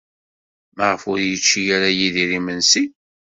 Maɣef 0.75 1.03
ur 1.11 1.19
yečči 1.23 1.61
ara 1.75 1.89
Yidir 1.97 2.29
imensi? 2.39 2.83